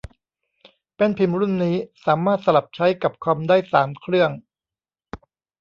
[0.95, 4.31] แป้นพิมพ์รุ่นนี้ สามารถสลับใช้กับคอมได้สามเครื่อง